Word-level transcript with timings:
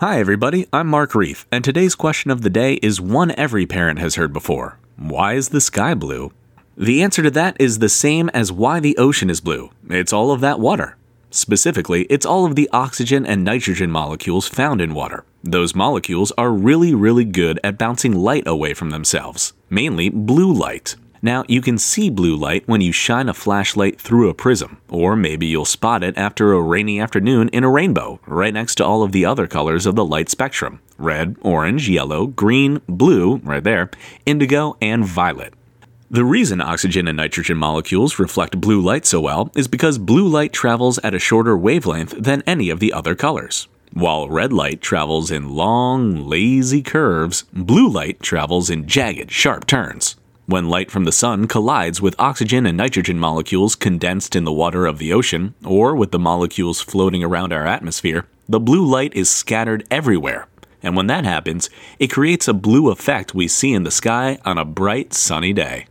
Hi, 0.00 0.18
everybody. 0.18 0.66
I'm 0.72 0.86
Mark 0.86 1.14
Reith, 1.14 1.44
and 1.52 1.62
today's 1.62 1.94
question 1.94 2.30
of 2.30 2.40
the 2.40 2.48
day 2.48 2.76
is 2.76 3.02
one 3.02 3.32
every 3.32 3.66
parent 3.66 3.98
has 3.98 4.14
heard 4.14 4.32
before 4.32 4.78
Why 4.96 5.34
is 5.34 5.50
the 5.50 5.60
sky 5.60 5.92
blue? 5.92 6.32
The 6.74 7.02
answer 7.02 7.22
to 7.22 7.30
that 7.32 7.54
is 7.60 7.80
the 7.80 7.90
same 7.90 8.30
as 8.30 8.50
why 8.50 8.80
the 8.80 8.96
ocean 8.96 9.28
is 9.28 9.42
blue 9.42 9.68
it's 9.90 10.10
all 10.10 10.30
of 10.30 10.40
that 10.40 10.58
water. 10.58 10.96
Specifically, 11.30 12.04
it's 12.04 12.24
all 12.24 12.46
of 12.46 12.56
the 12.56 12.70
oxygen 12.72 13.26
and 13.26 13.44
nitrogen 13.44 13.90
molecules 13.90 14.48
found 14.48 14.80
in 14.80 14.94
water. 14.94 15.26
Those 15.44 15.74
molecules 15.74 16.32
are 16.38 16.50
really, 16.50 16.94
really 16.94 17.26
good 17.26 17.60
at 17.62 17.76
bouncing 17.76 18.14
light 18.14 18.46
away 18.46 18.72
from 18.72 18.88
themselves, 18.88 19.52
mainly 19.68 20.08
blue 20.08 20.50
light. 20.50 20.96
Now, 21.22 21.44
you 21.48 21.60
can 21.60 21.76
see 21.76 22.08
blue 22.08 22.34
light 22.34 22.66
when 22.66 22.80
you 22.80 22.92
shine 22.92 23.28
a 23.28 23.34
flashlight 23.34 24.00
through 24.00 24.30
a 24.30 24.34
prism, 24.34 24.78
or 24.88 25.16
maybe 25.16 25.46
you'll 25.46 25.66
spot 25.66 26.02
it 26.02 26.16
after 26.16 26.52
a 26.52 26.62
rainy 26.62 26.98
afternoon 26.98 27.50
in 27.50 27.62
a 27.62 27.70
rainbow, 27.70 28.20
right 28.26 28.54
next 28.54 28.76
to 28.76 28.86
all 28.86 29.02
of 29.02 29.12
the 29.12 29.26
other 29.26 29.46
colors 29.46 29.84
of 29.84 29.96
the 29.96 30.04
light 30.04 30.30
spectrum 30.30 30.80
red, 30.96 31.36
orange, 31.40 31.88
yellow, 31.88 32.26
green, 32.26 32.80
blue, 32.86 33.36
right 33.36 33.64
there, 33.64 33.90
indigo, 34.26 34.76
and 34.82 35.04
violet. 35.04 35.54
The 36.10 36.24
reason 36.24 36.60
oxygen 36.60 37.06
and 37.06 37.16
nitrogen 37.16 37.56
molecules 37.56 38.18
reflect 38.18 38.60
blue 38.60 38.80
light 38.80 39.06
so 39.06 39.20
well 39.20 39.50
is 39.54 39.68
because 39.68 39.96
blue 39.96 40.26
light 40.26 40.52
travels 40.52 40.98
at 41.04 41.14
a 41.14 41.18
shorter 41.18 41.56
wavelength 41.56 42.14
than 42.18 42.42
any 42.46 42.68
of 42.68 42.80
the 42.80 42.92
other 42.92 43.14
colors. 43.14 43.68
While 43.92 44.28
red 44.28 44.52
light 44.52 44.80
travels 44.80 45.30
in 45.30 45.54
long, 45.54 46.28
lazy 46.28 46.82
curves, 46.82 47.44
blue 47.52 47.88
light 47.88 48.20
travels 48.20 48.70
in 48.70 48.86
jagged, 48.86 49.30
sharp 49.30 49.66
turns. 49.66 50.16
When 50.50 50.68
light 50.68 50.90
from 50.90 51.04
the 51.04 51.12
sun 51.12 51.46
collides 51.46 52.02
with 52.02 52.18
oxygen 52.18 52.66
and 52.66 52.76
nitrogen 52.76 53.20
molecules 53.20 53.76
condensed 53.76 54.34
in 54.34 54.42
the 54.42 54.52
water 54.52 54.84
of 54.84 54.98
the 54.98 55.12
ocean, 55.12 55.54
or 55.64 55.94
with 55.94 56.10
the 56.10 56.18
molecules 56.18 56.80
floating 56.80 57.22
around 57.22 57.52
our 57.52 57.68
atmosphere, 57.68 58.26
the 58.48 58.58
blue 58.58 58.84
light 58.84 59.14
is 59.14 59.30
scattered 59.30 59.86
everywhere. 59.92 60.48
And 60.82 60.96
when 60.96 61.06
that 61.06 61.24
happens, 61.24 61.70
it 62.00 62.08
creates 62.08 62.48
a 62.48 62.52
blue 62.52 62.90
effect 62.90 63.32
we 63.32 63.46
see 63.46 63.72
in 63.72 63.84
the 63.84 63.92
sky 63.92 64.38
on 64.44 64.58
a 64.58 64.64
bright, 64.64 65.14
sunny 65.14 65.52
day. 65.52 65.86